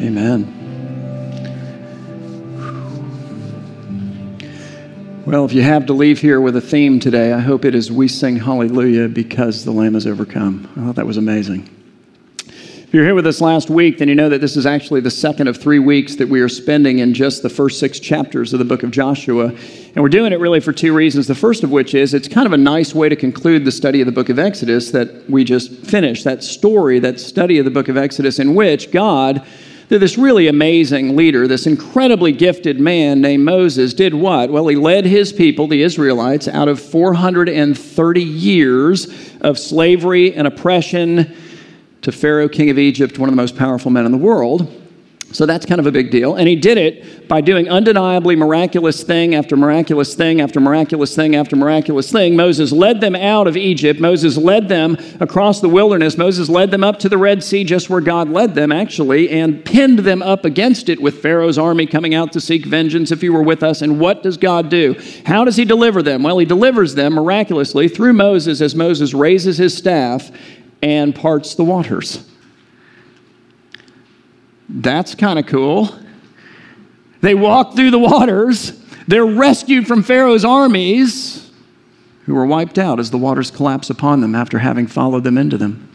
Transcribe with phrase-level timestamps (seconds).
[0.00, 0.56] Amen.
[5.26, 7.92] Well, if you have to leave here with a theme today, I hope it is
[7.92, 10.66] we sing hallelujah because the Lamb has overcome.
[10.74, 11.68] I thought that was amazing.
[12.46, 15.10] If you're here with us last week, then you know that this is actually the
[15.10, 18.58] second of three weeks that we are spending in just the first six chapters of
[18.58, 19.54] the book of Joshua.
[19.94, 21.26] And we're doing it really for two reasons.
[21.26, 24.00] The first of which is it's kind of a nice way to conclude the study
[24.00, 26.24] of the book of Exodus that we just finished.
[26.24, 29.46] That story, that study of the book of Exodus, in which God,
[29.90, 34.48] through this really amazing leader, this incredibly gifted man named Moses, did what?
[34.48, 41.34] Well, he led his people, the Israelites, out of 430 years of slavery and oppression
[42.02, 44.79] to Pharaoh, king of Egypt, one of the most powerful men in the world.
[45.32, 46.34] So that's kind of a big deal.
[46.34, 51.36] And he did it by doing undeniably miraculous thing after miraculous thing after miraculous thing
[51.36, 52.34] after miraculous thing.
[52.34, 54.00] Moses led them out of Egypt.
[54.00, 56.18] Moses led them across the wilderness.
[56.18, 59.64] Moses led them up to the Red Sea, just where God led them, actually, and
[59.64, 63.28] pinned them up against it with Pharaoh's army coming out to seek vengeance if he
[63.28, 63.82] were with us.
[63.82, 64.96] And what does God do?
[65.26, 66.24] How does he deliver them?
[66.24, 70.32] Well, he delivers them miraculously through Moses as Moses raises his staff
[70.82, 72.26] and parts the waters.
[74.72, 75.90] That's kind of cool.
[77.20, 78.80] They walk through the waters.
[79.08, 81.50] They're rescued from Pharaoh's armies,
[82.26, 85.58] who were wiped out as the waters collapse upon them after having followed them into
[85.58, 85.89] them.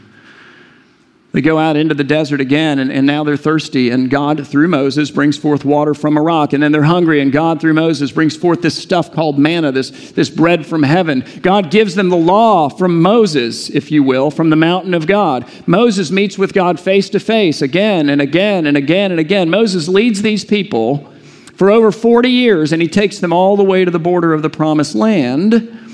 [1.36, 3.90] They go out into the desert again, and, and now they're thirsty.
[3.90, 6.54] And God, through Moses, brings forth water from a rock.
[6.54, 10.14] And then they're hungry, and God, through Moses, brings forth this stuff called manna, this,
[10.14, 11.26] this bread from heaven.
[11.42, 15.46] God gives them the law from Moses, if you will, from the mountain of God.
[15.68, 19.50] Moses meets with God face to face again and again and again and again.
[19.50, 21.12] Moses leads these people
[21.56, 24.42] for over 40 years, and he takes them all the way to the border of
[24.42, 25.85] the promised land.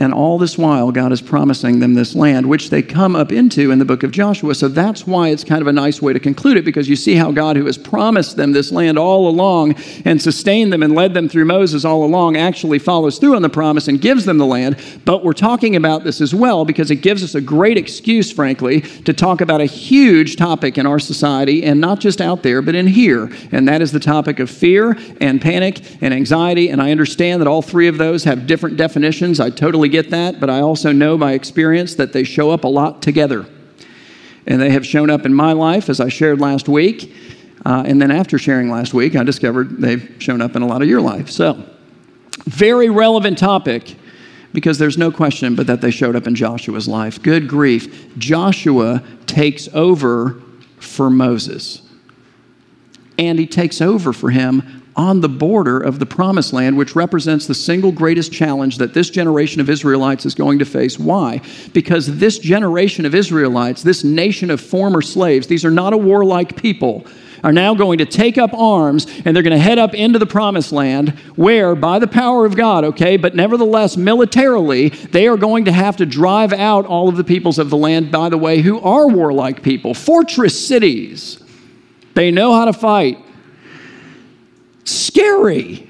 [0.00, 3.72] And all this while, God is promising them this land, which they come up into
[3.72, 4.54] in the book of Joshua.
[4.54, 7.14] So that's why it's kind of a nice way to conclude it, because you see
[7.14, 9.74] how God, who has promised them this land all along
[10.04, 13.48] and sustained them and led them through Moses all along, actually follows through on the
[13.48, 14.76] promise and gives them the land.
[15.04, 18.82] But we're talking about this as well because it gives us a great excuse, frankly,
[18.82, 22.76] to talk about a huge topic in our society, and not just out there, but
[22.76, 23.30] in here.
[23.50, 26.68] And that is the topic of fear and panic and anxiety.
[26.68, 29.40] And I understand that all three of those have different definitions.
[29.40, 32.64] I totally totally get that, but I also know by experience that they show up
[32.64, 33.46] a lot together.
[34.46, 37.14] And they have shown up in my life, as I shared last week.
[37.66, 40.80] Uh, and then after sharing last week, I discovered they've shown up in a lot
[40.80, 41.28] of your life.
[41.28, 41.64] So,
[42.44, 43.96] very relevant topic
[44.52, 47.20] because there's no question but that they showed up in Joshua's life.
[47.22, 48.16] Good grief.
[48.16, 50.40] Joshua takes over
[50.78, 51.82] for Moses.
[53.18, 57.46] And he takes over for him on the border of the promised land, which represents
[57.46, 60.98] the single greatest challenge that this generation of Israelites is going to face.
[60.98, 61.40] Why?
[61.72, 66.56] Because this generation of Israelites, this nation of former slaves, these are not a warlike
[66.56, 67.06] people
[67.44, 70.26] are now going to take up arms and they're going to head up into the
[70.26, 75.66] promised land where, by the power of God, okay, but nevertheless, militarily, they are going
[75.66, 78.60] to have to drive out all of the peoples of the land, by the way,
[78.60, 81.40] who are warlike people, fortress cities.
[82.14, 83.24] They know how to fight
[84.88, 85.88] scary.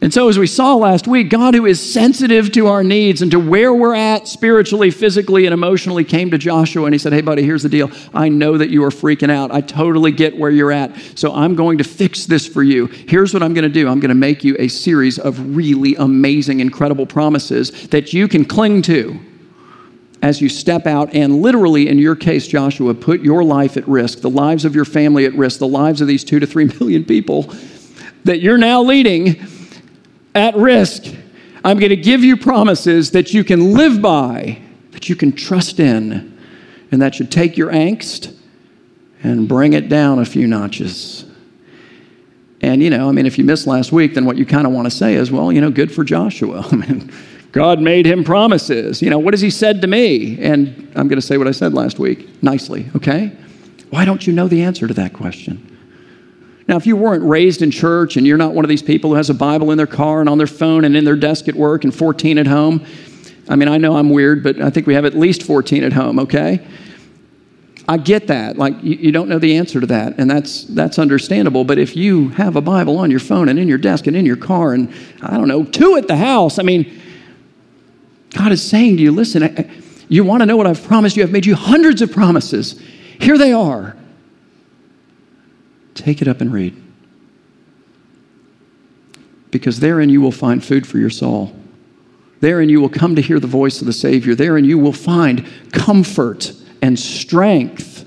[0.00, 3.32] And so, as we saw last week, God, who is sensitive to our needs and
[3.32, 7.20] to where we're at spiritually, physically, and emotionally, came to Joshua and he said, Hey,
[7.20, 7.90] buddy, here's the deal.
[8.14, 9.50] I know that you are freaking out.
[9.50, 10.96] I totally get where you're at.
[11.16, 12.86] So, I'm going to fix this for you.
[12.86, 15.96] Here's what I'm going to do I'm going to make you a series of really
[15.96, 19.18] amazing, incredible promises that you can cling to
[20.22, 24.20] as you step out and literally, in your case, Joshua, put your life at risk,
[24.20, 27.04] the lives of your family at risk, the lives of these two to three million
[27.04, 27.52] people
[28.28, 29.42] that you're now leading
[30.34, 31.04] at risk.
[31.64, 35.80] I'm going to give you promises that you can live by, that you can trust
[35.80, 36.38] in,
[36.92, 38.36] and that should take your angst
[39.22, 41.24] and bring it down a few notches.
[42.60, 44.74] And, you know, I mean, if you missed last week, then what you kind of
[44.74, 46.66] want to say is, well, you know, good for Joshua.
[46.70, 47.10] I mean,
[47.52, 49.00] God made him promises.
[49.00, 50.38] You know, what has he said to me?
[50.38, 53.34] And I'm going to say what I said last week nicely, okay?
[53.88, 55.77] Why don't you know the answer to that question?
[56.68, 59.16] Now, if you weren't raised in church and you're not one of these people who
[59.16, 61.54] has a Bible in their car and on their phone and in their desk at
[61.54, 62.84] work and 14 at home,
[63.48, 65.94] I mean, I know I'm weird, but I think we have at least 14 at
[65.94, 66.64] home, okay?
[67.88, 68.58] I get that.
[68.58, 71.64] Like, you, you, don't know the answer to that, and that's, that's understandable.
[71.64, 74.26] But if you have a Bible on your phone and in your desk and in
[74.26, 74.92] your car and,
[75.22, 77.00] I don't know, two at the house, I mean,
[78.34, 79.70] God is saying to you, listen,
[80.10, 81.22] you want to know what I've promised you?
[81.22, 82.78] I've made you hundreds of promises.
[83.18, 83.96] Here they are.
[85.98, 86.80] Take it up and read.
[89.50, 91.52] Because therein you will find food for your soul.
[92.40, 94.36] Therein you will come to hear the voice of the Savior.
[94.36, 97.97] Therein you will find comfort and strength.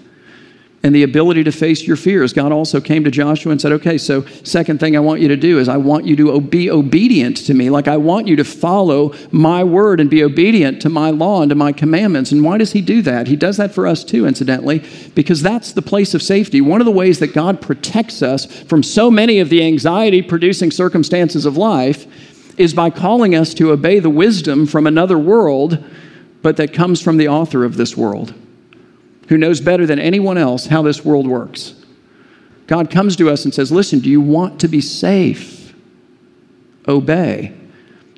[0.84, 2.34] And the ability to face your fears.
[2.34, 5.38] God also came to Joshua and said, Okay, so second thing I want you to
[5.38, 7.70] do is I want you to be obedient to me.
[7.70, 11.50] Like I want you to follow my word and be obedient to my law and
[11.50, 12.32] to my commandments.
[12.32, 13.28] And why does he do that?
[13.28, 14.84] He does that for us too, incidentally,
[15.14, 16.62] because that's the place of safety.
[16.62, 20.72] One of the ways that God protects us from so many of the anxiety producing
[20.72, 22.08] circumstances of life
[22.60, 25.84] is by calling us to obey the wisdom from another world,
[26.42, 28.34] but that comes from the author of this world
[29.32, 31.74] who knows better than anyone else how this world works.
[32.68, 35.74] God comes to us and says, Listen, do you want to be safe?
[36.86, 37.56] Obey.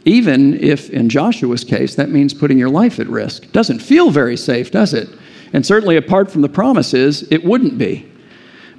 [0.06, 3.52] Even if, in Joshua's case, that means putting your life at risk.
[3.52, 5.08] Doesn't feel very safe, does it?
[5.54, 8.12] And certainly, apart from the promises, it wouldn't be.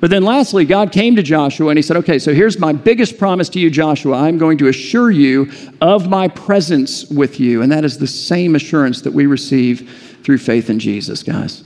[0.00, 3.16] But then, lastly, God came to Joshua and he said, Okay, so here's my biggest
[3.16, 4.19] promise to you, Joshua.
[4.19, 7.62] I'm going to assure you of my presence with you.
[7.62, 11.62] And that is the same assurance that we receive through faith in Jesus, guys.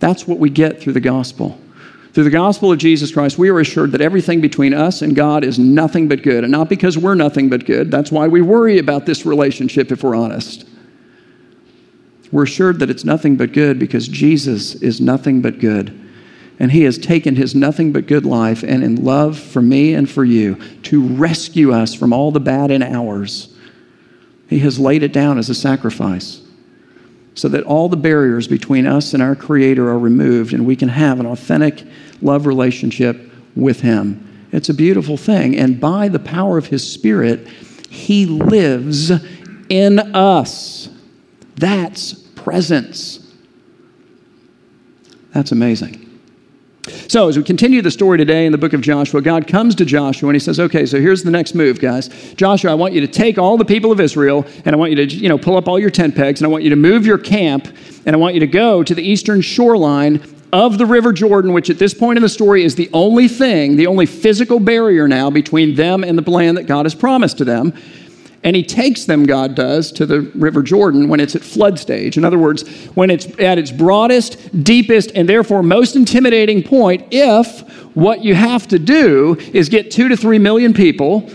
[0.00, 1.58] That's what we get through the gospel.
[2.12, 5.44] Through the gospel of Jesus Christ, we are assured that everything between us and God
[5.44, 6.42] is nothing but good.
[6.42, 7.90] And not because we're nothing but good.
[7.90, 10.66] That's why we worry about this relationship if we're honest.
[12.32, 16.06] We're assured that it's nothing but good because Jesus is nothing but good.
[16.58, 20.10] And he has taken his nothing but good life and in love for me and
[20.10, 23.54] for you to rescue us from all the bad in ours.
[24.48, 26.42] He has laid it down as a sacrifice
[27.38, 30.88] so that all the barriers between us and our Creator are removed and we can
[30.88, 31.84] have an authentic
[32.20, 34.48] love relationship with Him.
[34.50, 35.56] It's a beautiful thing.
[35.56, 37.46] And by the power of His Spirit,
[37.88, 39.12] He lives
[39.68, 40.88] in us.
[41.54, 43.32] That's presence.
[45.32, 46.07] That's amazing.
[46.88, 49.84] So, as we continue the story today in the book of Joshua, God comes to
[49.84, 52.08] Joshua and he says, Okay, so here's the next move, guys.
[52.34, 55.06] Joshua, I want you to take all the people of Israel and I want you
[55.06, 57.06] to, you know, pull up all your tent pegs and I want you to move
[57.06, 57.68] your camp
[58.06, 61.70] and I want you to go to the eastern shoreline of the River Jordan, which
[61.70, 65.30] at this point in the story is the only thing, the only physical barrier now
[65.30, 67.74] between them and the land that God has promised to them.
[68.44, 72.16] And he takes them, God does, to the River Jordan when it's at flood stage.
[72.16, 77.60] In other words, when it's at its broadest, deepest, and therefore most intimidating point, if
[77.96, 81.28] what you have to do is get two to three million people,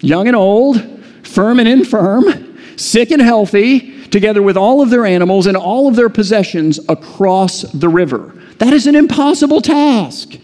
[0.00, 0.82] young and old,
[1.24, 5.94] firm and infirm, sick and healthy, together with all of their animals and all of
[5.94, 8.34] their possessions across the river.
[8.58, 10.36] That is an impossible task.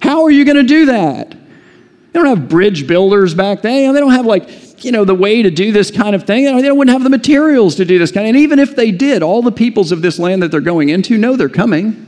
[0.00, 1.30] How are you going to do that?
[1.30, 3.94] They don't have bridge builders back then.
[3.94, 4.48] They don't have like
[4.84, 6.44] you know, the way to do this kind of thing.
[6.44, 9.22] They wouldn't have the materials to do this kind of, and even if they did,
[9.22, 12.06] all the peoples of this land that they're going into know they're coming.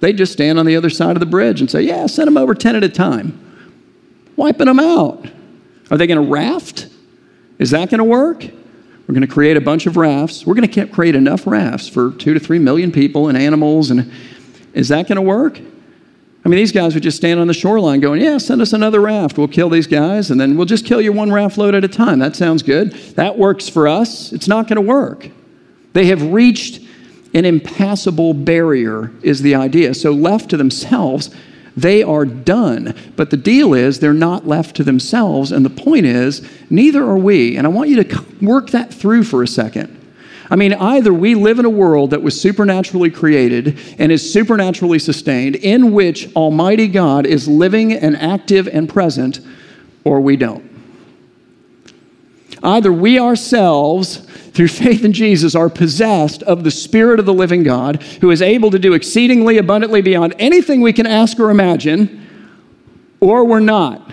[0.00, 2.36] They just stand on the other side of the bridge and say, yeah, send them
[2.36, 3.38] over 10 at a time.
[4.36, 5.26] Wiping them out.
[5.90, 6.88] Are they going to raft?
[7.58, 8.42] Is that going to work?
[8.42, 10.46] We're going to create a bunch of rafts.
[10.46, 13.90] We're going to create enough rafts for two to three million people and animals.
[13.90, 14.10] And
[14.72, 15.60] is that going to work?
[16.44, 19.00] I mean, these guys would just stand on the shoreline going, Yeah, send us another
[19.00, 19.38] raft.
[19.38, 21.88] We'll kill these guys, and then we'll just kill you one raft load at a
[21.88, 22.18] time.
[22.18, 22.92] That sounds good.
[23.14, 24.32] That works for us.
[24.32, 25.28] It's not going to work.
[25.92, 26.80] They have reached
[27.34, 29.94] an impassable barrier, is the idea.
[29.94, 31.30] So, left to themselves,
[31.76, 32.94] they are done.
[33.16, 35.52] But the deal is, they're not left to themselves.
[35.52, 37.56] And the point is, neither are we.
[37.56, 40.01] And I want you to work that through for a second.
[40.52, 44.98] I mean, either we live in a world that was supernaturally created and is supernaturally
[44.98, 49.40] sustained, in which Almighty God is living and active and present,
[50.04, 50.70] or we don't.
[52.62, 54.18] Either we ourselves,
[54.52, 58.42] through faith in Jesus, are possessed of the Spirit of the living God, who is
[58.42, 62.28] able to do exceedingly abundantly beyond anything we can ask or imagine,
[63.20, 64.11] or we're not.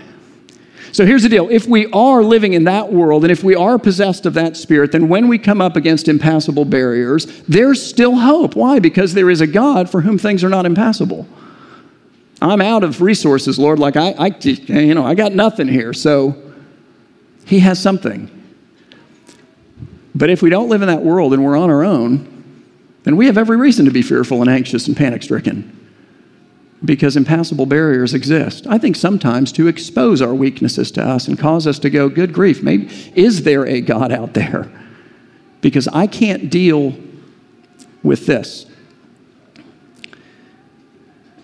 [0.92, 3.78] So here's the deal if we are living in that world and if we are
[3.78, 8.56] possessed of that spirit, then when we come up against impassable barriers, there's still hope.
[8.56, 8.80] Why?
[8.80, 11.28] Because there is a God for whom things are not impassable.
[12.42, 13.80] I'm out of resources, Lord.
[13.80, 15.94] Like, I, I you know, I got nothing here.
[15.94, 16.36] So
[17.46, 18.36] He has something.
[20.16, 22.36] But if we don't live in that world and we're on our own,
[23.04, 25.79] then we have every reason to be fearful and anxious and panic stricken
[26.84, 28.66] because impassable barriers exist.
[28.68, 32.34] I think sometimes to expose our weaknesses to us and cause us to go, good
[32.34, 34.72] grief, maybe is there a God out there?
[35.62, 36.96] Because I can't deal
[38.02, 38.66] with this.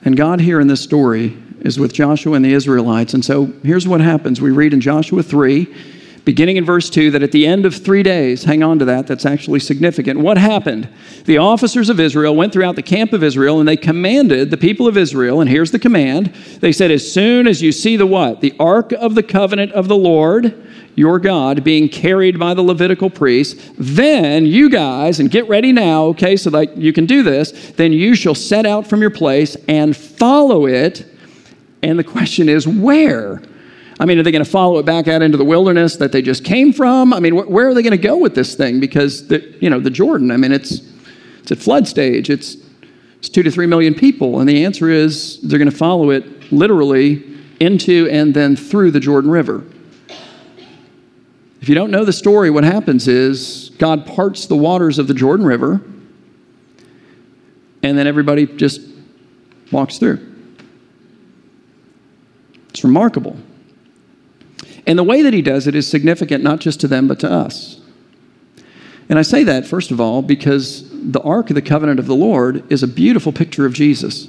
[0.03, 3.13] And God here in this story is with Joshua and the Israelites.
[3.13, 4.39] And so here's what happens.
[4.39, 5.94] We read in Joshua 3
[6.25, 9.07] beginning in verse 2, that at the end of three days, hang on to that,
[9.07, 10.19] that's actually significant.
[10.19, 10.89] What happened?
[11.25, 14.87] The officers of Israel went throughout the camp of Israel and they commanded the people
[14.87, 16.27] of Israel, and here's the command.
[16.59, 18.41] They said, As soon as you see the what?
[18.41, 20.65] The ark of the covenant of the Lord
[20.95, 26.05] your God being carried by the Levitical priests, then you guys, and get ready now,
[26.05, 29.57] okay, so that you can do this, then you shall set out from your place
[29.67, 31.05] and follow it.
[31.83, 33.41] And the question is, where?
[33.99, 36.21] I mean, are they going to follow it back out into the wilderness that they
[36.21, 37.13] just came from?
[37.13, 38.79] I mean, wh- where are they going to go with this thing?
[38.79, 40.31] Because the, you know, the Jordan.
[40.31, 40.81] I mean, it's
[41.39, 42.29] it's at flood stage.
[42.29, 42.57] It's
[43.19, 46.51] it's two to three million people, and the answer is they're going to follow it
[46.51, 47.23] literally
[47.59, 49.63] into and then through the Jordan River.
[51.61, 55.13] If you don't know the story, what happens is God parts the waters of the
[55.13, 55.81] Jordan River,
[57.81, 58.81] and then everybody just
[59.71, 60.33] walks through.
[62.69, 63.37] It's remarkable.
[64.87, 67.31] And the way that he does it is significant not just to them, but to
[67.31, 67.79] us.
[69.09, 72.15] And I say that, first of all, because the Ark of the Covenant of the
[72.15, 74.27] Lord is a beautiful picture of Jesus.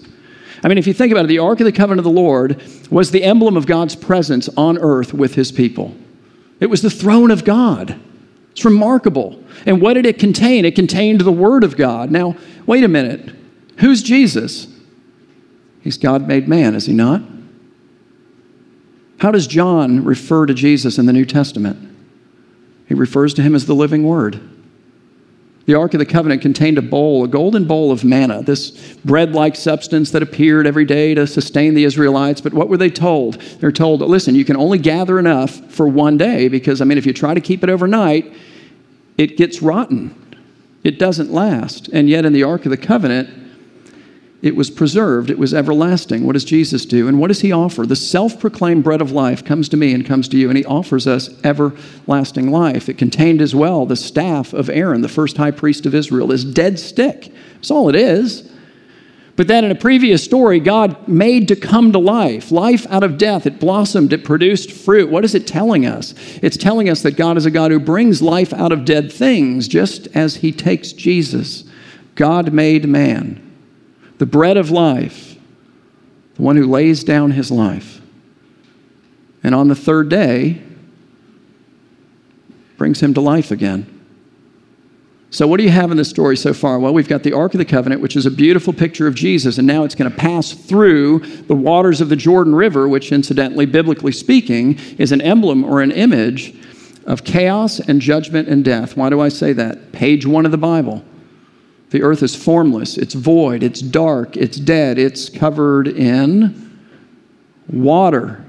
[0.63, 2.63] I mean, if you think about it, the Ark of the Covenant of the Lord
[2.91, 5.95] was the emblem of God's presence on earth with his people.
[6.61, 7.99] It was the throne of God.
[8.53, 9.43] It's remarkable.
[9.67, 10.65] And what did it contain?
[10.65, 12.11] It contained the Word of God.
[12.11, 12.37] Now,
[12.67, 13.35] wait a minute.
[13.79, 14.67] Who's Jesus?
[15.83, 17.23] He's God made man, is he not?
[19.19, 21.95] How does John refer to Jesus in the New Testament?
[22.87, 24.41] He refers to him as the living Word.
[25.65, 28.71] The Ark of the Covenant contained a bowl, a golden bowl of manna, this
[29.05, 32.41] bread like substance that appeared every day to sustain the Israelites.
[32.41, 33.41] But what were they told?
[33.59, 37.07] They're told, listen, you can only gather enough for one day because, I mean, if
[37.07, 38.33] you try to keep it overnight,
[39.19, 40.15] it gets rotten.
[40.85, 41.89] It doesn't last.
[41.89, 43.46] And yet, in the Ark of the Covenant,
[44.47, 46.25] it was preserved, it was everlasting.
[46.25, 47.09] What does Jesus do?
[47.09, 47.85] And what does he offer?
[47.85, 50.65] The self proclaimed bread of life comes to me and comes to you, and he
[50.65, 52.88] offers us everlasting life.
[52.88, 56.45] It contained as well the staff of Aaron, the first high priest of Israel, this
[56.45, 57.33] dead stick.
[57.55, 58.49] That's all it is.
[59.35, 63.19] But then in a previous story, God made to come to life, life out of
[63.19, 63.47] death.
[63.47, 65.11] It blossomed, it produced fruit.
[65.11, 66.15] What is it telling us?
[66.41, 69.67] It's telling us that God is a God who brings life out of dead things,
[69.67, 71.65] just as he takes Jesus,
[72.15, 73.46] God made man
[74.19, 75.37] the bread of life,
[76.35, 78.01] the one who lays down his life.
[79.43, 80.63] And on the third day,
[82.77, 83.93] brings him to life again.
[85.31, 86.79] So, what do you have in this story so far?
[86.79, 89.59] Well, we've got the Ark of the Covenant, which is a beautiful picture of Jesus,
[89.59, 93.67] and now it's going to pass through the waters of the Jordan River, which, incidentally,
[93.67, 96.55] biblically speaking, is an emblem or an image
[97.07, 98.97] of chaos and judgment and death.
[98.97, 99.93] Why do I say that?
[99.93, 101.05] Page one of the Bible.
[101.97, 106.79] The earth is formless, it's void, it's dark, it's dead, it's covered in
[107.69, 108.45] water.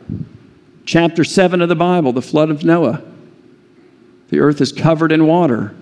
[0.84, 3.02] Chapter 7 of the Bible, the flood of Noah.
[4.32, 5.74] The earth is covered in water.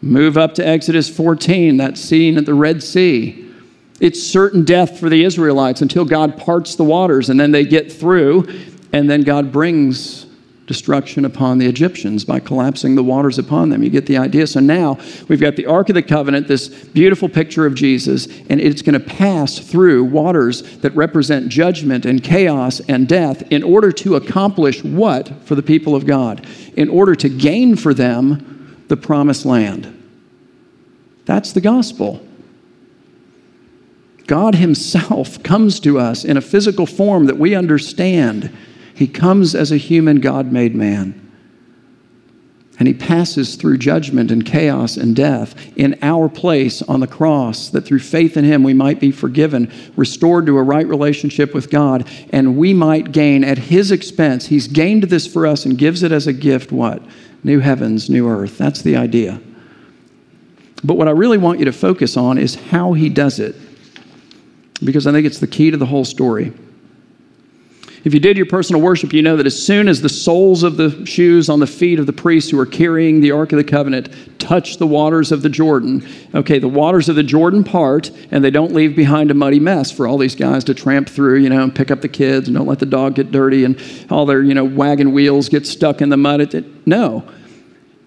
[0.00, 3.52] Move up to Exodus 14, that scene at the Red Sea.
[3.98, 7.90] It's certain death for the Israelites until God parts the waters and then they get
[7.90, 8.46] through,
[8.92, 10.26] and then God brings
[10.66, 13.82] destruction upon the Egyptians by collapsing the waters upon them.
[13.82, 14.46] You get the idea.
[14.46, 18.60] So now we've got the Ark of the Covenant, this beautiful picture of Jesus, and
[18.60, 23.90] it's going to pass through waters that represent judgment and chaos and death in order
[23.92, 26.46] to accomplish what for the people of God?
[26.76, 29.98] In order to gain for them the promised land.
[31.24, 32.24] That's the gospel.
[34.26, 38.54] God Himself comes to us in a physical form that we understand
[39.02, 41.18] he comes as a human God made man.
[42.78, 47.68] And he passes through judgment and chaos and death in our place on the cross,
[47.70, 51.68] that through faith in him we might be forgiven, restored to a right relationship with
[51.68, 54.46] God, and we might gain at his expense.
[54.46, 57.02] He's gained this for us and gives it as a gift what?
[57.42, 58.56] New heavens, new earth.
[58.56, 59.40] That's the idea.
[60.84, 63.56] But what I really want you to focus on is how he does it,
[64.84, 66.52] because I think it's the key to the whole story.
[68.04, 70.76] If you did your personal worship, you know that as soon as the soles of
[70.76, 73.64] the shoes on the feet of the priests who are carrying the Ark of the
[73.64, 76.04] Covenant touch the waters of the Jordan,
[76.34, 79.92] okay, the waters of the Jordan part, and they don't leave behind a muddy mess
[79.92, 82.56] for all these guys to tramp through, you know, and pick up the kids and
[82.56, 83.80] don't let the dog get dirty and
[84.10, 86.40] all their, you know, wagon wheels get stuck in the mud.
[86.40, 87.24] It, it, no.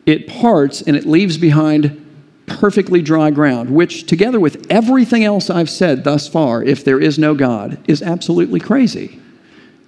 [0.06, 2.02] It parts and it leaves behind
[2.48, 7.18] perfectly dry ground, which, together with everything else I've said thus far, if there is
[7.18, 9.22] no God, is absolutely crazy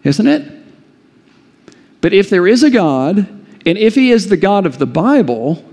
[0.08, 0.52] isn't it?
[2.02, 5.64] But if there is a God, and if He is the God of the Bible,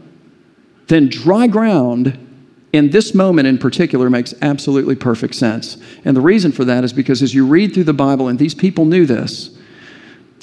[0.89, 2.19] then dry ground
[2.73, 5.77] in this moment in particular makes absolutely perfect sense.
[6.05, 8.55] And the reason for that is because as you read through the Bible, and these
[8.55, 9.57] people knew this,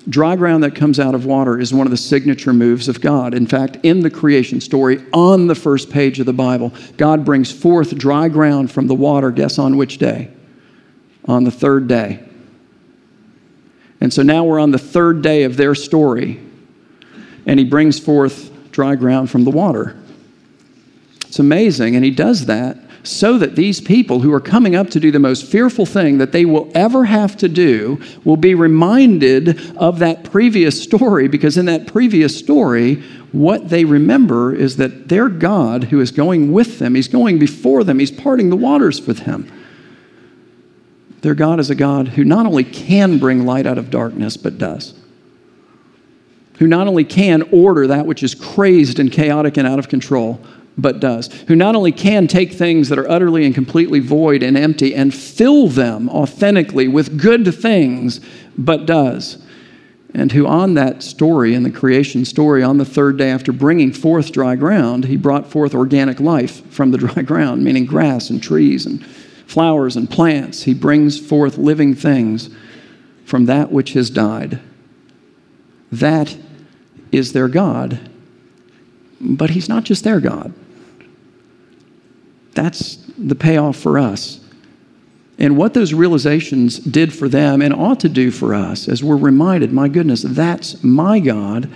[0.10, 3.36] Dry ground that comes out of water is one of the signature moves of God.
[3.36, 7.51] In fact, in the creation story, on the first page of the Bible, God brings
[7.51, 9.29] forth dry ground from the water.
[9.29, 10.31] Guess on which day?
[11.25, 12.27] On the third day.
[14.01, 16.41] And so now we're on the third day of their story,
[17.46, 19.96] and he brings forth dry ground from the water.
[21.27, 25.00] It's amazing, and he does that so that these people who are coming up to
[25.00, 29.75] do the most fearful thing that they will ever have to do will be reminded
[29.77, 32.96] of that previous story, because in that previous story,
[33.31, 37.84] what they remember is that their God, who is going with them, He's going before
[37.84, 39.51] them, He's parting the waters for them.
[41.21, 44.57] Their God is a God who not only can bring light out of darkness, but
[44.57, 44.93] does.
[46.57, 50.39] Who not only can order that which is crazed and chaotic and out of control,
[50.77, 54.57] but does, who not only can take things that are utterly and completely void and
[54.57, 58.21] empty and fill them authentically with good things,
[58.57, 59.37] but does,
[60.13, 63.91] and who on that story, in the creation story, on the third day after bringing
[63.91, 68.41] forth dry ground, he brought forth organic life from the dry ground, meaning grass and
[68.41, 69.05] trees and
[69.51, 70.63] flowers and plants.
[70.63, 72.50] He brings forth living things
[73.25, 74.60] from that which has died.
[75.91, 76.38] That
[77.12, 78.00] is their God.
[79.20, 80.53] But he's not just their God.
[82.53, 84.39] That's the payoff for us.
[85.38, 89.17] And what those realizations did for them and ought to do for us as we're
[89.17, 91.70] reminded, my goodness, that's my God,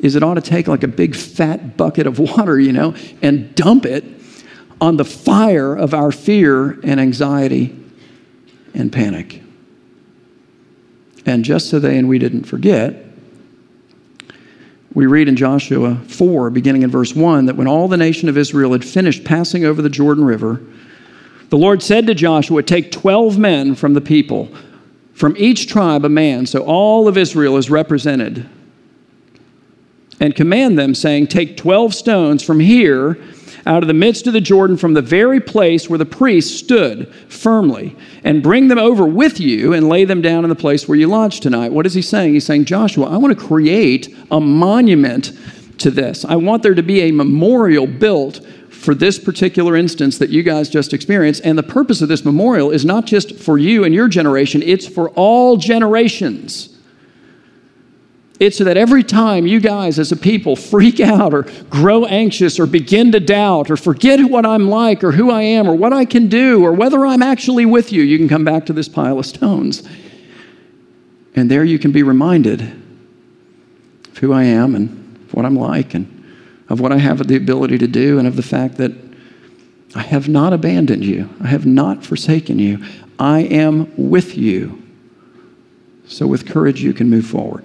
[0.00, 3.54] is it ought to take like a big fat bucket of water, you know, and
[3.54, 4.04] dump it
[4.82, 7.72] on the fire of our fear and anxiety
[8.74, 9.40] and panic.
[11.24, 13.04] And just so they and we didn't forget,
[14.92, 18.36] we read in Joshua 4, beginning in verse 1, that when all the nation of
[18.36, 20.60] Israel had finished passing over the Jordan River,
[21.50, 24.48] the Lord said to Joshua, Take 12 men from the people,
[25.14, 28.48] from each tribe a man, so all of Israel is represented,
[30.18, 33.16] and command them, saying, Take 12 stones from here
[33.66, 37.12] out of the midst of the Jordan from the very place where the priest stood
[37.28, 40.98] firmly, and bring them over with you and lay them down in the place where
[40.98, 41.72] you lodge tonight.
[41.72, 42.34] What is he saying?
[42.34, 45.32] He's saying, Joshua, I want to create a monument
[45.78, 46.24] to this.
[46.24, 50.68] I want there to be a memorial built for this particular instance that you guys
[50.68, 51.42] just experienced.
[51.44, 54.86] And the purpose of this memorial is not just for you and your generation, it's
[54.86, 56.71] for all generations.
[58.40, 62.58] It's so that every time you guys as a people freak out or grow anxious
[62.58, 65.92] or begin to doubt or forget what I'm like or who I am or what
[65.92, 68.88] I can do or whether I'm actually with you, you can come back to this
[68.88, 69.88] pile of stones.
[71.36, 76.08] And there you can be reminded of who I am and what I'm like and
[76.68, 78.92] of what I have the ability to do and of the fact that
[79.94, 81.28] I have not abandoned you.
[81.40, 82.84] I have not forsaken you.
[83.18, 84.82] I am with you.
[86.06, 87.64] So, with courage, you can move forward.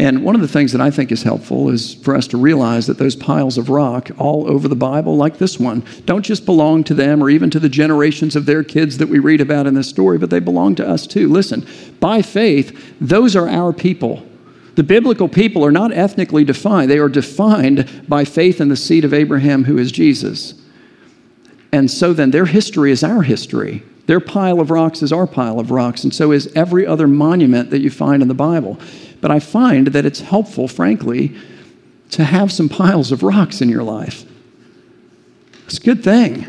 [0.00, 2.86] And one of the things that I think is helpful is for us to realize
[2.86, 6.84] that those piles of rock all over the Bible, like this one, don't just belong
[6.84, 9.74] to them or even to the generations of their kids that we read about in
[9.74, 11.28] this story, but they belong to us too.
[11.28, 11.66] Listen,
[12.00, 14.26] by faith, those are our people.
[14.74, 19.04] The biblical people are not ethnically defined, they are defined by faith in the seed
[19.04, 20.54] of Abraham, who is Jesus.
[21.72, 23.82] And so then their history is our history.
[24.06, 27.68] Their pile of rocks is our pile of rocks, and so is every other monument
[27.68, 28.78] that you find in the Bible.
[29.20, 31.36] But I find that it's helpful, frankly,
[32.10, 34.24] to have some piles of rocks in your life.
[35.66, 36.42] It's a good thing.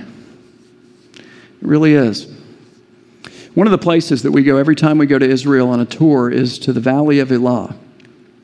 [1.13, 1.23] It
[1.61, 2.27] really is.
[3.53, 5.85] One of the places that we go every time we go to Israel on a
[5.85, 7.75] tour is to the Valley of Elah.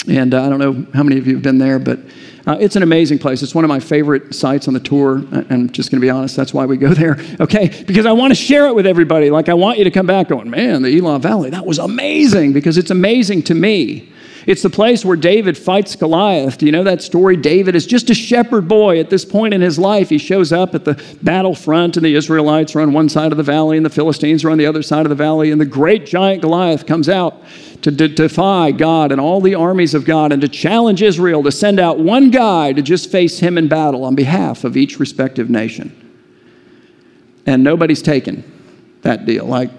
[0.07, 1.99] And uh, I don't know how many of you have been there, but
[2.45, 3.41] uh, it's an amazing place.
[3.41, 5.23] It's one of my favorite sites on the tour.
[5.49, 7.83] I'm just going to be honest, that's why we go there, okay?
[7.85, 9.29] Because I want to share it with everybody.
[9.29, 12.53] Like, I want you to come back going, man, the Elah Valley, that was amazing,
[12.53, 14.11] because it's amazing to me.
[14.47, 16.57] It's the place where David fights Goliath.
[16.57, 17.35] Do you know that story?
[17.35, 20.07] David is just a shepherd boy at this point in his life.
[20.07, 23.43] He shows up at the battlefront, and the Israelites are on one side of the
[23.43, 26.05] valley, and the Philistines are on the other side of the valley, and the great
[26.05, 27.43] giant Goliath comes out
[27.81, 31.51] to de- defy God and all the armies of God and to challenge Israel to
[31.51, 35.49] send out one guy to just face him in battle on behalf of each respective
[35.49, 35.91] nation.
[37.45, 38.45] And nobody's taken
[39.01, 39.45] that deal.
[39.45, 39.71] Like,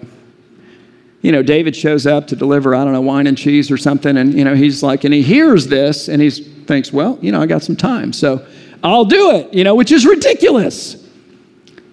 [1.21, 4.17] you know, David shows up to deliver, I don't know, wine and cheese or something,
[4.17, 7.41] and, you know, he's like, and he hears this, and he thinks, well, you know,
[7.41, 8.47] I got some time, so
[8.85, 11.05] I'll do it, you know, which is ridiculous.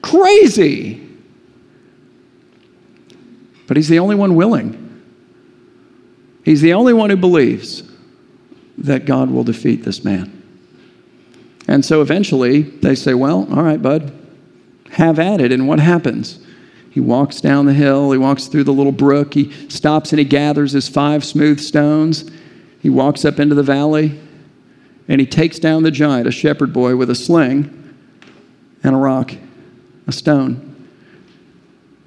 [0.01, 1.01] Crazy.
[3.67, 4.81] But he's the only one willing.
[6.43, 7.81] He's the only one who believes
[8.77, 10.43] that God will defeat this man.
[11.67, 14.13] And so eventually they say, well, all right, bud,
[14.91, 15.51] have at it.
[15.51, 16.44] And what happens?
[16.95, 20.23] He walks down the hill, he walks through the little brook, he stops and he
[20.23, 22.31] gathers his five smooth stones.
[22.81, 24.17] He walks up into the valley
[25.09, 27.97] and he takes down the giant, a shepherd boy with a sling
[28.81, 29.33] and a rock,
[30.07, 30.87] a stone.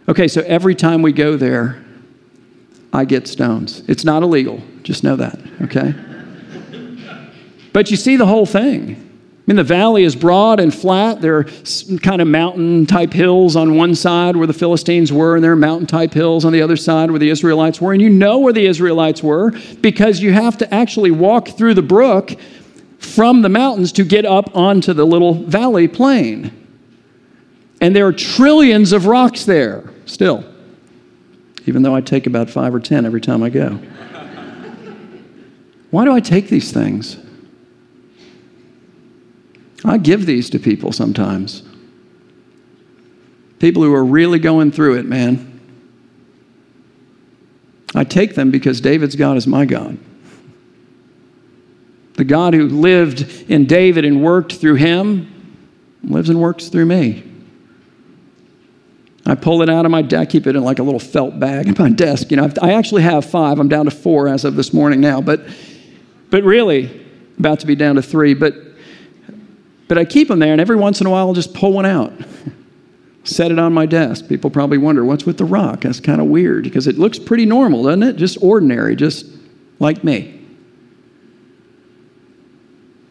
[0.09, 1.85] Okay, so every time we go there,
[2.90, 3.83] I get stones.
[3.88, 5.94] It's not illegal, just know that, okay?
[7.74, 9.08] But you see the whole thing.
[9.49, 11.23] I mean, the valley is broad and flat.
[11.23, 11.45] There are
[12.03, 15.57] kind of mountain type hills on one side where the Philistines were, and there are
[15.57, 17.95] mountain type hills on the other side where the Israelites were.
[17.95, 21.83] And you know where the Israelites were because you have to actually walk through the
[21.83, 22.33] brook
[22.99, 26.53] from the mountains to get up onto the little valley plain.
[27.81, 30.45] And there are trillions of rocks there still,
[31.65, 33.81] even though I take about five or ten every time I go.
[35.91, 37.17] Why do I take these things?
[39.85, 41.62] I give these to people sometimes.
[43.59, 45.61] People who are really going through it, man.
[47.95, 49.99] I take them because David's God is my God.
[52.14, 55.57] The God who lived in David and worked through him
[56.03, 57.25] lives and works through me.
[59.25, 61.38] I pull it out of my desk, I keep it in like a little felt
[61.38, 62.31] bag in my desk.
[62.31, 63.59] You know, I actually have five.
[63.59, 65.43] I'm down to four as of this morning now, but,
[66.31, 67.07] but really,
[67.38, 68.33] about to be down to three.
[68.35, 68.55] But
[69.88, 71.87] but I keep them there, and every once in a while I'll just pull one
[71.87, 72.12] out,
[73.24, 74.29] set it on my desk.
[74.29, 75.81] People probably wonder, what's with the rock?
[75.81, 78.16] That's kind of weird because it looks pretty normal, doesn't it?
[78.16, 79.27] Just ordinary, just
[79.79, 80.35] like me.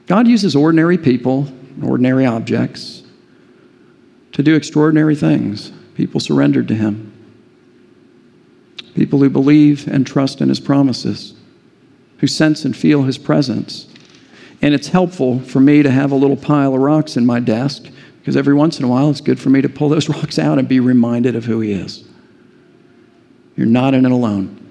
[0.05, 1.51] God uses ordinary people,
[1.83, 3.03] ordinary objects,
[4.31, 5.71] to do extraordinary things.
[5.95, 7.13] People surrendered to Him.
[8.93, 11.33] People who believe and trust in His promises,
[12.19, 13.87] who sense and feel His presence
[14.61, 17.87] and it's helpful for me to have a little pile of rocks in my desk
[18.19, 20.59] because every once in a while it's good for me to pull those rocks out
[20.59, 22.03] and be reminded of who He is.
[23.55, 24.63] You're not in it alone.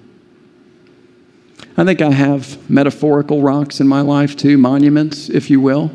[1.75, 5.91] I think I have metaphorical rocks in my life too, monuments, if you will.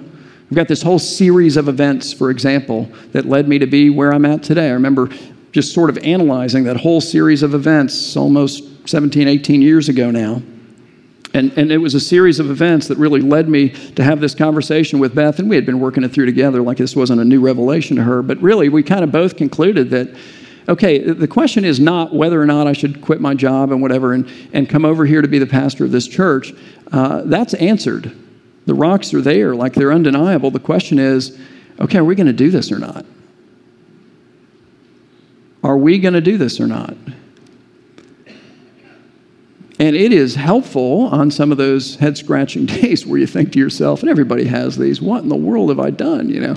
[0.50, 4.12] I've got this whole series of events, for example, that led me to be where
[4.12, 4.68] I'm at today.
[4.68, 5.09] I remember
[5.50, 10.42] just sort of analyzing that whole series of events almost 17, 18 years ago now.
[11.35, 14.35] And, and it was a series of events that really led me to have this
[14.35, 17.25] conversation with Beth, and we had been working it through together like this wasn't a
[17.25, 18.23] new revelation to her.
[18.23, 20.14] But really, we kind of both concluded that,
[20.68, 24.12] okay, the question is not whether or not I should quit my job and whatever
[24.12, 26.53] and, and come over here to be the pastor of this church.
[26.92, 28.14] Uh, that's answered.
[28.66, 30.51] The rocks are there, like they're undeniable.
[30.51, 31.38] The question is,
[31.81, 33.07] okay, are we going to do this or not?
[35.64, 36.95] Are we going to do this or not?
[39.83, 43.59] And it is helpful on some of those head scratching days where you think to
[43.59, 46.29] yourself, and everybody has these, what in the world have I done?
[46.29, 46.55] You know,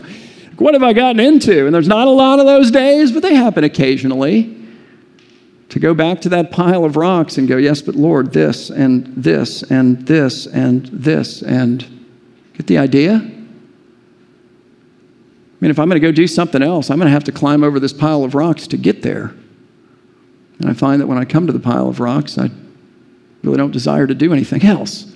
[0.59, 1.65] what have I gotten into?
[1.65, 4.51] And there's not a lot of those days, but they happen occasionally.
[5.69, 9.07] To go back to that pile of rocks and go, yes, but Lord, this and
[9.15, 11.83] this and this and this and
[12.53, 13.15] get the idea?
[13.15, 13.19] I
[15.59, 17.63] mean, if I'm going to go do something else, I'm going to have to climb
[17.63, 19.33] over this pile of rocks to get there.
[20.59, 22.51] And I find that when I come to the pile of rocks, I
[23.45, 25.12] really don't desire to do anything else.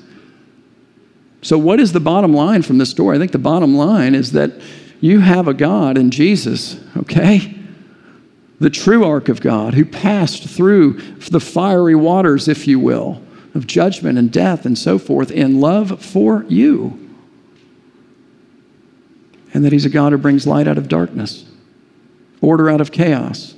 [1.41, 3.15] So, what is the bottom line from this story?
[3.15, 4.51] I think the bottom line is that
[4.99, 7.55] you have a God in Jesus, okay?
[8.59, 10.93] The true ark of God who passed through
[11.31, 13.21] the fiery waters, if you will,
[13.55, 17.07] of judgment and death and so forth in love for you.
[19.53, 21.45] And that He's a God who brings light out of darkness,
[22.41, 23.55] order out of chaos,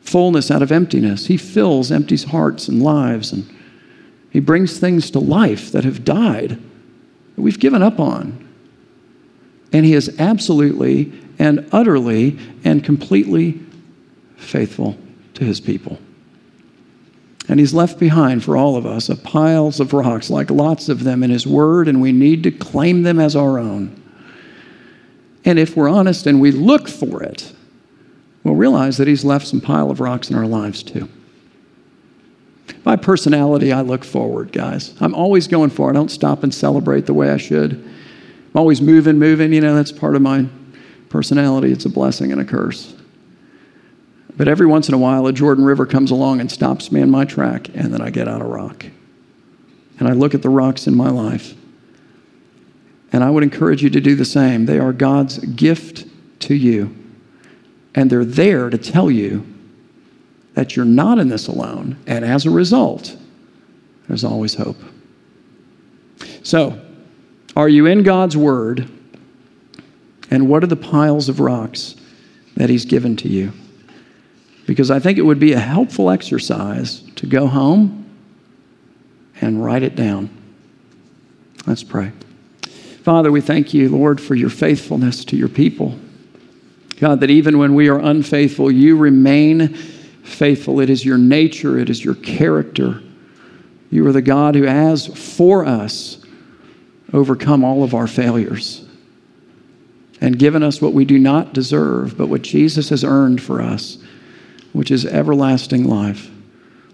[0.00, 1.26] fullness out of emptiness.
[1.26, 3.48] He fills empty hearts and lives and
[4.30, 8.46] he brings things to life that have died, that we've given up on.
[9.72, 13.60] And He is absolutely and utterly and completely
[14.36, 14.98] faithful
[15.34, 15.98] to His people.
[17.48, 21.04] And He's left behind for all of us a piles of rocks, like lots of
[21.04, 23.94] them in His Word, and we need to claim them as our own.
[25.44, 27.52] And if we're honest and we look for it,
[28.44, 31.08] we'll realize that He's left some pile of rocks in our lives too.
[32.88, 34.94] My personality, I look forward, guys.
[34.98, 35.94] I'm always going forward.
[35.94, 37.72] I don't stop and celebrate the way I should.
[37.72, 39.52] I'm always moving, moving.
[39.52, 40.46] You know, that's part of my
[41.10, 41.70] personality.
[41.70, 42.94] It's a blessing and a curse.
[44.38, 47.10] But every once in a while, a Jordan River comes along and stops me in
[47.10, 48.86] my track, and then I get out of rock.
[49.98, 51.52] And I look at the rocks in my life.
[53.12, 54.64] And I would encourage you to do the same.
[54.64, 56.06] They are God's gift
[56.40, 56.96] to you.
[57.94, 59.44] And they're there to tell you
[60.58, 61.96] that you're not in this alone.
[62.08, 63.16] And as a result,
[64.08, 64.76] there's always hope.
[66.42, 66.84] So,
[67.54, 68.90] are you in God's Word?
[70.32, 71.94] And what are the piles of rocks
[72.56, 73.52] that He's given to you?
[74.66, 78.04] because I think it would be a helpful exercise to go home
[79.40, 80.28] and write it down.
[81.66, 82.12] Let's pray.
[83.02, 85.98] Father, we thank you, Lord, for your faithfulness to your people.
[87.00, 89.74] God, that even when we are unfaithful, you remain
[90.28, 90.80] faithful.
[90.80, 93.02] It is your nature, it is your character.
[93.90, 96.24] You are the God who has for us
[97.12, 98.84] overcome all of our failures
[100.20, 103.98] and given us what we do not deserve, but what Jesus has earned for us,
[104.72, 106.30] which is everlasting life.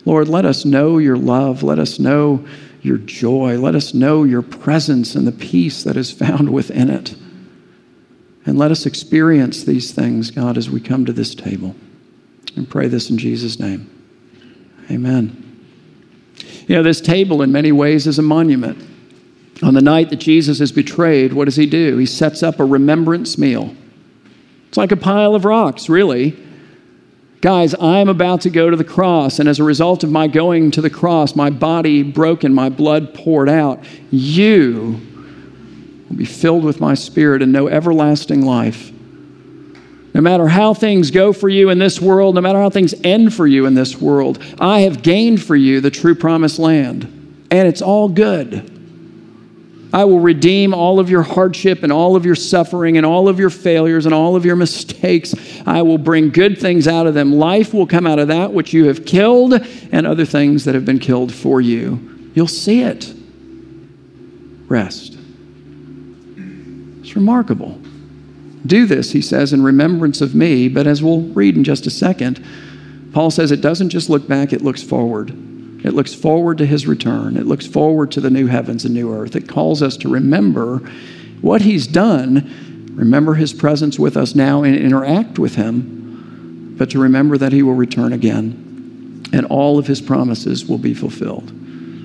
[0.05, 1.63] Lord, let us know your love.
[1.63, 2.47] Let us know
[2.83, 3.59] your joy.
[3.59, 7.15] Let us know your presence and the peace that is found within it.
[8.47, 11.75] And let us experience these things, God, as we come to this table.
[12.57, 13.91] And pray this in Jesus' name.
[14.91, 15.41] Amen.
[16.67, 18.83] You know, this table in many ways is a monument.
[19.63, 21.97] On the night that Jesus is betrayed, what does he do?
[21.97, 23.75] He sets up a remembrance meal.
[24.69, 26.37] It's like a pile of rocks, really.
[27.41, 30.71] Guys, I'm about to go to the cross, and as a result of my going
[30.73, 34.99] to the cross, my body broken, my blood poured out, you
[36.09, 38.91] will be filled with my spirit and know everlasting life.
[40.15, 43.35] No matter how things go for you in this world, no matter how things end
[43.35, 47.03] for you in this world, I have gained for you the true promised land,
[47.51, 48.71] and it's all good.
[49.93, 53.39] I will redeem all of your hardship and all of your suffering and all of
[53.39, 55.35] your failures and all of your mistakes.
[55.67, 57.33] I will bring good things out of them.
[57.33, 59.55] Life will come out of that which you have killed
[59.93, 62.31] and other things that have been killed for you.
[62.35, 63.15] You'll see it.
[64.67, 65.17] Rest.
[67.01, 67.79] It's remarkable.
[68.67, 70.69] Do this, he says, in remembrance of me.
[70.69, 72.45] But as we'll read in just a second,
[73.13, 75.31] Paul says it doesn't just look back, it looks forward.
[75.85, 77.37] It looks forward to his return.
[77.37, 79.37] It looks forward to the new heavens and new earth.
[79.37, 80.79] It calls us to remember
[81.43, 86.99] what he's done, remember his presence with us now and interact with him, but to
[86.99, 88.65] remember that he will return again
[89.35, 91.53] and all of his promises will be fulfilled.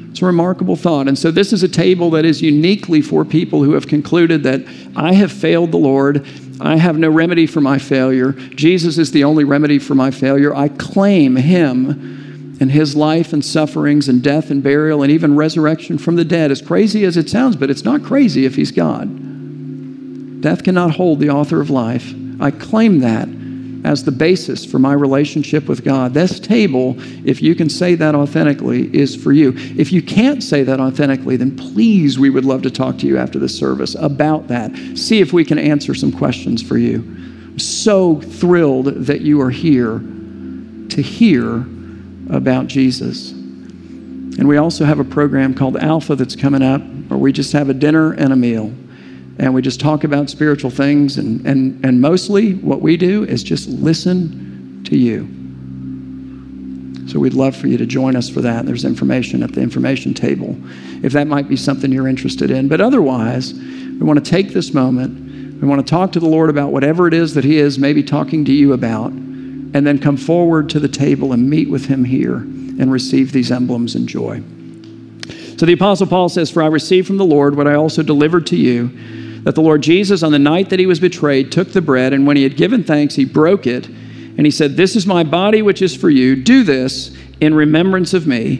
[0.09, 1.07] It's a remarkable thought.
[1.07, 4.65] And so, this is a table that is uniquely for people who have concluded that
[4.95, 6.25] I have failed the Lord.
[6.61, 8.33] I have no remedy for my failure.
[8.33, 10.53] Jesus is the only remedy for my failure.
[10.53, 15.97] I claim him and his life and sufferings and death and burial and even resurrection
[15.97, 20.41] from the dead, as crazy as it sounds, but it's not crazy if he's God.
[20.41, 22.13] Death cannot hold the author of life.
[22.39, 23.29] I claim that
[23.83, 26.13] as the basis for my relationship with God.
[26.13, 29.53] This table, if you can say that authentically, is for you.
[29.55, 33.17] If you can't say that authentically, then please, we would love to talk to you
[33.17, 34.75] after the service about that.
[34.97, 36.97] See if we can answer some questions for you.
[36.97, 41.65] I'm so thrilled that you are here to hear
[42.29, 43.31] about Jesus.
[43.31, 47.69] And we also have a program called Alpha that's coming up where we just have
[47.69, 48.73] a dinner and a meal.
[49.39, 51.17] And we just talk about spiritual things.
[51.17, 55.27] And, and, and mostly what we do is just listen to you.
[57.09, 58.65] So we'd love for you to join us for that.
[58.65, 60.55] There's information at the information table
[61.03, 62.67] if that might be something you're interested in.
[62.67, 65.61] But otherwise, we want to take this moment.
[65.61, 68.03] We want to talk to the Lord about whatever it is that He is maybe
[68.03, 69.11] talking to you about
[69.73, 73.51] and then come forward to the table and meet with him here and receive these
[73.51, 74.41] emblems and joy.
[75.57, 78.47] So the Apostle Paul says, For I received from the Lord what I also delivered
[78.47, 78.89] to you,
[79.43, 82.27] that the Lord Jesus, on the night that he was betrayed, took the bread, and
[82.27, 85.61] when he had given thanks, he broke it, and he said, This is my body
[85.61, 86.35] which is for you.
[86.35, 88.53] Do this in remembrance of me.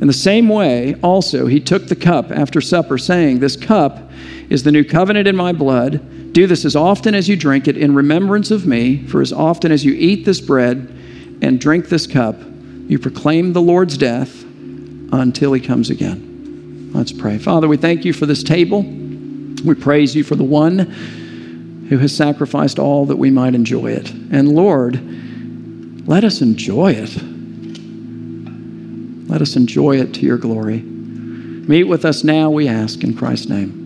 [0.00, 4.10] In the same way, also, he took the cup after supper, saying, This cup
[4.48, 6.32] is the new covenant in my blood.
[6.32, 9.72] Do this as often as you drink it in remembrance of me, for as often
[9.72, 10.94] as you eat this bread
[11.42, 12.36] and drink this cup,
[12.86, 14.44] you proclaim the Lord's death
[15.12, 16.90] until he comes again.
[16.94, 17.38] Let's pray.
[17.38, 18.82] Father, we thank you for this table.
[19.64, 20.78] We praise you for the one
[21.88, 24.10] who has sacrificed all that we might enjoy it.
[24.10, 25.00] And Lord,
[26.06, 27.16] let us enjoy it.
[29.28, 30.80] Let us enjoy it to your glory.
[30.80, 33.78] Meet with us now, we ask, in Christ's name.